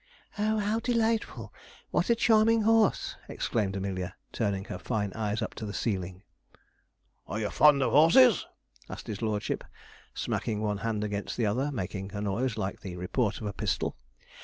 'Oh, 0.39 0.57
how 0.57 0.79
delightful! 0.79 1.53
what 1.91 2.09
a 2.09 2.15
charming 2.15 2.63
horse!' 2.63 3.17
exclaimed 3.29 3.75
Amelia, 3.75 4.15
turning 4.31 4.63
her 4.65 4.79
fine 4.79 5.13
eyes 5.13 5.43
up 5.43 5.53
to 5.53 5.65
the 5.67 5.75
ceiling. 5.75 6.23
'Are 7.27 7.39
you 7.41 7.51
fond 7.51 7.83
of 7.83 7.91
horses?' 7.91 8.47
asked 8.89 9.05
his 9.05 9.21
lordship, 9.21 9.63
smacking 10.15 10.59
one 10.59 10.79
hand 10.79 11.03
against 11.03 11.37
the 11.37 11.45
other, 11.45 11.71
making 11.71 12.15
a 12.15 12.21
noise 12.21 12.57
like 12.57 12.79
the 12.81 12.95
report 12.95 13.41
of 13.41 13.45
a 13.45 13.53
pistol. 13.53 13.95